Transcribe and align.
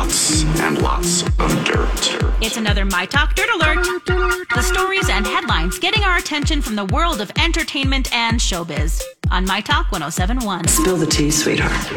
lots 0.00 0.44
and 0.60 0.80
lots 0.80 1.22
of 1.38 1.64
dirt. 1.66 2.42
It's 2.42 2.56
another 2.56 2.86
My 2.86 3.04
Talk 3.04 3.34
Dirt 3.34 3.50
Alert. 3.54 3.84
The 4.06 4.62
stories 4.62 5.10
and 5.10 5.26
headlines 5.26 5.78
getting 5.78 6.02
our 6.04 6.16
attention 6.16 6.62
from 6.62 6.74
the 6.74 6.86
world 6.86 7.20
of 7.20 7.30
entertainment 7.38 8.10
and 8.14 8.40
showbiz 8.40 9.02
on 9.30 9.44
My 9.44 9.60
Talk 9.60 9.92
1071. 9.92 10.68
Spill 10.68 10.96
the 10.96 11.04
tea, 11.04 11.30
sweetheart. 11.30 11.92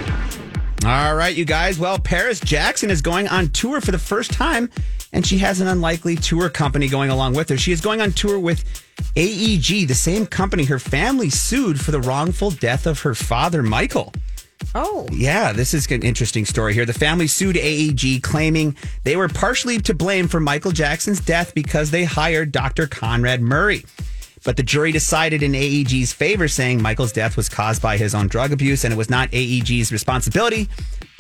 All 0.86 1.16
right, 1.16 1.34
you 1.34 1.46
guys. 1.46 1.80
Well, 1.80 1.98
Paris 1.98 2.42
Jackson 2.42 2.90
is 2.90 3.02
going 3.02 3.30
on 3.30 3.48
tour 3.52 3.80
for 3.80 3.92
the 3.92 3.98
first 3.98 4.34
time, 4.34 4.70
and 5.14 5.26
she 5.26 5.38
has 5.38 5.62
an 5.62 5.68
unlikely 5.70 6.18
tour 6.18 6.50
company 6.50 6.90
going 6.90 7.10
along 7.10 7.36
with 7.36 7.48
her. 7.48 7.58
She 7.58 7.72
is 7.72 7.80
going 7.80 8.02
on 8.02 8.12
tour 8.12 8.38
with 8.38 8.66
AEG, 9.16 9.88
the 9.88 9.96
same 9.96 10.26
company 10.26 10.66
her 10.66 10.78
family 10.78 11.30
sued 11.30 11.80
for 11.80 11.92
the 11.92 12.02
wrongful 12.02 12.52
death 12.52 12.86
of 12.86 13.00
her 13.04 13.16
father, 13.16 13.64
Michael. 13.64 14.12
Oh. 14.76 15.08
Yeah, 15.12 15.54
this 15.54 15.74
is 15.74 15.90
an 15.92 16.02
interesting 16.04 16.46
story 16.46 16.74
here. 16.74 16.86
The 16.86 16.94
family 16.94 17.28
sued 17.28 17.58
AEG, 17.58 18.22
claiming 18.22 18.76
they 19.04 19.16
were 19.16 19.28
partially 19.28 19.80
to 19.80 19.94
blame 19.94 20.28
for 20.28 20.40
Michael 20.40 20.72
Jackson's 20.72 21.20
death 21.20 21.54
because 21.54 21.92
they 21.92 22.04
hired 22.04 22.52
Dr. 22.52 22.88
Conrad 22.88 23.42
Murray. 23.42 23.86
But 24.44 24.58
the 24.58 24.64
jury 24.64 24.92
decided 24.92 25.42
in 25.42 25.54
AEG's 25.54 26.12
favor, 26.12 26.48
saying 26.48 26.82
Michael's 26.82 27.14
death 27.14 27.38
was 27.38 27.48
caused 27.48 27.82
by 27.82 27.98
his 27.98 28.14
own 28.14 28.28
drug 28.28 28.52
abuse 28.52 28.84
and 28.84 28.94
it 28.94 28.98
was 28.98 29.10
not 29.10 29.30
AEG's 29.32 29.92
responsibility. 29.92 30.68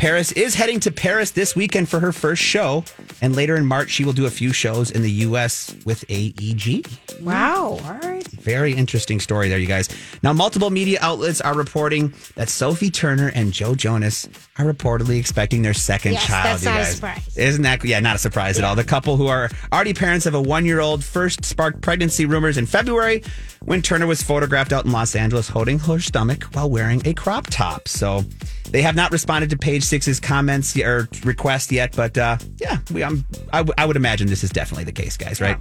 Paris 0.04 0.34
is 0.34 0.54
heading 0.54 0.82
to 0.82 0.92
Paris 0.92 1.32
this 1.32 1.56
weekend 1.56 1.88
for 1.88 1.98
her 2.02 2.12
first 2.12 2.42
show. 2.42 2.84
And 3.22 3.38
later 3.38 3.56
in 3.56 3.66
March, 3.66 3.90
she 3.90 4.04
will 4.04 4.12
do 4.12 4.26
a 4.26 4.30
few 4.30 4.52
shows 4.52 4.92
in 4.92 5.02
the 5.02 5.10
U.S. 5.10 5.74
with 5.86 6.04
AEG. 6.10 6.86
Wow. 7.22 7.80
All 7.82 8.00
right. 8.04 8.28
Very 8.28 8.74
interesting 8.74 9.22
story 9.22 9.48
there, 9.48 9.58
you 9.60 9.66
guys. 9.66 9.88
Now, 10.22 10.34
multiple 10.34 10.72
media 10.72 11.00
outlets 11.02 11.40
are 11.40 11.54
reporting 11.56 12.14
that 12.36 12.50
Sophie 12.50 12.92
Turner 12.92 13.32
and 13.34 13.54
Joe 13.54 13.76
Jonas 13.76 14.28
are 14.58 14.66
reportedly 14.66 15.18
expecting 15.18 15.62
their 15.62 15.74
second 15.74 16.12
Yes, 16.14 16.26
child. 16.28 16.46
that's 16.60 16.64
you 16.64 16.70
not 16.70 16.76
a 16.76 16.84
guys. 16.84 16.96
surprise. 16.96 17.38
Isn't 17.38 17.62
that? 17.62 17.86
Yeah, 17.86 18.02
not 18.02 18.18
a 18.18 18.20
surprise 18.20 18.58
at 18.58 18.66
all. 18.66 18.76
The 18.76 18.84
couple 18.84 19.16
who 19.16 19.28
are 19.28 19.50
already 19.72 19.94
parents 19.94 20.26
of 20.26 20.34
a 20.34 20.42
one-year-old 20.42 21.02
first 21.02 21.46
sparked 21.46 21.80
pregnancy 21.80 22.26
rumors 22.26 22.58
in 22.58 22.66
February 22.66 23.24
when 23.62 23.82
Turner 23.82 24.08
was 24.08 24.22
photographed 24.22 24.74
out 24.74 24.84
in 24.84 24.92
Los 24.92 25.16
Angeles 25.16 25.48
holding 25.48 25.80
her 25.80 26.02
stomach 26.02 26.44
while 26.52 26.70
wearing 26.70 27.02
a 27.06 27.14
crop 27.14 27.48
top. 27.48 27.88
So. 27.88 28.26
They 28.74 28.82
have 28.82 28.96
not 28.96 29.12
responded 29.12 29.52
to 29.52 29.58
Page 29.58 29.84
Six's 29.84 30.20
comments 30.20 30.76
or 30.80 31.08
request 31.24 31.72
yet, 31.72 31.96
but 31.96 32.18
uh, 32.18 32.38
yeah, 32.60 32.80
we, 32.92 33.04
um, 33.04 33.24
I, 33.54 33.60
w- 33.60 33.74
I 33.78 33.86
would 33.86 33.96
imagine 33.96 34.26
this 34.28 34.44
is 34.44 34.50
definitely 34.50 34.86
the 34.86 34.92
case, 34.92 35.16
guys, 35.16 35.40
right? 35.40 35.58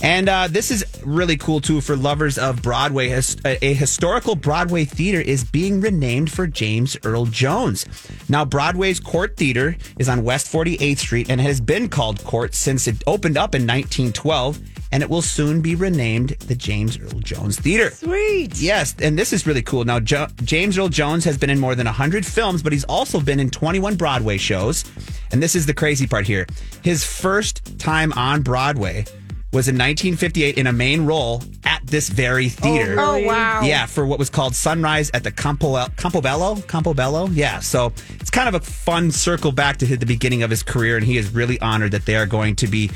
And 0.00 0.28
uh, 0.28 0.46
this 0.48 0.70
is 0.70 0.84
really 1.04 1.36
cool 1.36 1.60
too 1.60 1.80
for 1.80 1.96
lovers 1.96 2.38
of 2.38 2.62
Broadway. 2.62 3.10
A 3.10 3.22
a 3.64 3.74
historical 3.74 4.36
Broadway 4.36 4.84
theater 4.84 5.20
is 5.20 5.42
being 5.44 5.80
renamed 5.80 6.30
for 6.30 6.46
James 6.46 6.96
Earl 7.04 7.26
Jones. 7.26 7.84
Now, 8.28 8.44
Broadway's 8.44 9.00
Cort 9.00 9.36
Theater 9.36 9.76
is 9.98 10.08
on 10.08 10.22
West 10.22 10.52
48th 10.52 10.98
Street 10.98 11.30
and 11.30 11.40
has 11.40 11.60
been 11.60 11.88
called 11.88 12.22
Cort 12.24 12.54
since 12.54 12.86
it 12.86 13.02
opened 13.06 13.36
up 13.36 13.54
in 13.54 13.62
1912, 13.62 14.60
and 14.92 15.02
it 15.02 15.10
will 15.10 15.22
soon 15.22 15.60
be 15.60 15.74
renamed 15.74 16.30
the 16.46 16.54
James 16.54 16.98
Earl 16.98 17.20
Jones 17.20 17.58
Theater. 17.58 17.90
Sweet. 17.90 18.56
Yes, 18.60 18.94
and 19.02 19.18
this 19.18 19.32
is 19.32 19.46
really 19.46 19.62
cool. 19.62 19.84
Now, 19.84 19.98
jo- 19.98 20.28
James 20.44 20.78
Earl 20.78 20.88
Jones 20.88 21.24
has 21.24 21.36
been 21.36 21.50
in 21.50 21.58
more 21.58 21.74
than 21.74 21.86
100 21.86 22.24
films, 22.24 22.62
but 22.62 22.72
he's 22.72 22.84
also 22.84 23.20
been 23.20 23.40
in 23.40 23.50
21 23.50 23.96
Broadway 23.96 24.36
shows. 24.36 24.84
And 25.32 25.42
this 25.42 25.54
is 25.54 25.66
the 25.66 25.74
crazy 25.74 26.06
part 26.06 26.26
here. 26.26 26.46
His 26.82 27.04
first 27.04 27.78
time 27.78 28.12
on 28.12 28.42
Broadway 28.42 29.04
was 29.50 29.66
in 29.66 29.76
1958 29.76 30.58
in 30.58 30.66
a 30.66 30.72
main 30.72 31.06
role 31.06 31.42
at 31.64 31.80
this 31.86 32.10
very 32.10 32.46
oh, 32.46 32.48
theater. 32.48 32.96
Oh, 32.98 33.24
wow. 33.24 33.62
Yeah, 33.62 33.86
for 33.86 34.04
what 34.04 34.18
was 34.18 34.28
called 34.28 34.54
Sunrise 34.54 35.10
at 35.14 35.24
the 35.24 35.30
Campo 35.30 35.74
Campobello. 35.96 36.62
Campobello, 36.66 37.30
yeah. 37.32 37.60
So 37.60 37.92
it's 38.20 38.30
kind 38.30 38.48
of 38.48 38.54
a 38.54 38.64
fun 38.64 39.10
circle 39.10 39.52
back 39.52 39.78
to 39.78 39.86
his, 39.86 39.98
the 39.98 40.06
beginning 40.06 40.42
of 40.42 40.50
his 40.50 40.62
career, 40.62 40.96
and 40.96 41.04
he 41.04 41.16
is 41.16 41.32
really 41.32 41.58
honored 41.60 41.92
that 41.92 42.04
they 42.04 42.16
are 42.16 42.26
going 42.26 42.56
to 42.56 42.66
be 42.66 42.90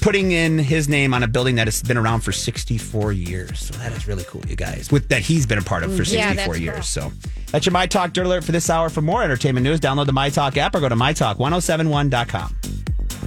putting 0.00 0.32
in 0.32 0.58
his 0.58 0.88
name 0.88 1.14
on 1.14 1.22
a 1.22 1.28
building 1.28 1.56
that 1.56 1.66
has 1.66 1.82
been 1.82 1.96
around 1.96 2.20
for 2.20 2.32
64 2.32 3.12
years. 3.12 3.60
So 3.60 3.74
that 3.78 3.92
is 3.92 4.06
really 4.08 4.24
cool, 4.24 4.42
you 4.46 4.56
guys. 4.56 4.90
With 4.90 5.08
that 5.08 5.22
he's 5.22 5.46
been 5.46 5.58
a 5.58 5.62
part 5.62 5.84
of 5.84 5.96
for 5.96 6.04
64 6.04 6.18
Yeah, 6.18 6.34
that's 6.34 6.58
years. 6.60 6.74
cool. 6.74 6.82
So 6.82 7.12
that's 7.52 7.64
your 7.64 7.72
My 7.72 7.86
Talk 7.86 8.12
Dirt 8.12 8.26
Alert 8.26 8.44
for 8.44 8.52
this 8.52 8.68
hour. 8.70 8.88
For 8.88 9.02
more 9.02 9.22
entertainment 9.22 9.64
news, 9.64 9.80
download 9.80 10.06
the 10.06 10.12
My 10.12 10.30
Talk 10.30 10.56
app 10.56 10.74
or 10.74 10.80
go 10.80 10.88
to 10.88 10.96
mytalk1071.com. 10.96 12.56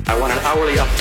I 0.08 0.20
want 0.20 0.34
an 0.34 0.40
hourly 0.40 0.74
update. 0.76 0.96